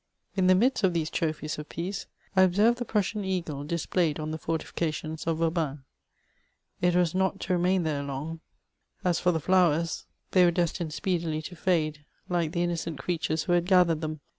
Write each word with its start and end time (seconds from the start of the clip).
In 0.35 0.47
the 0.47 0.55
midst 0.55 0.83
of 0.83 0.93
these 0.95 1.11
toophies 1.11 1.59
of 1.59 1.69
peace, 1.69 2.07
I 2.35 2.47
ohserved 2.47 2.77
the 2.77 2.85
Fnissian 2.85 3.23
ea^e 3.43 3.67
displayed 3.67 4.19
on 4.19 4.31
the 4.31 4.39
fbrtaficatioiis 4.39 5.27
of 5.27 5.37
Vanban: 5.37 5.83
it 6.81 6.95
was 6.95 7.13
not 7.13 7.39
to 7.41 7.53
remain 7.53 7.83
tnere 7.83 8.07
long; 8.07 8.39
as 9.05 9.19
for 9.19 9.31
the 9.31 9.39
flowers, 9.39 10.07
they 10.31 10.43
were 10.43 10.49
des* 10.49 10.73
tined 10.73 10.91
speedily 10.91 11.43
to 11.43 11.55
fade, 11.55 12.03
like 12.27 12.51
the 12.51 12.63
innocent 12.63 12.97
creatmres 12.99 13.43
who 13.45 13.53
had 13.53 13.67
gathered 13.67 13.99
diem. 14.01 14.21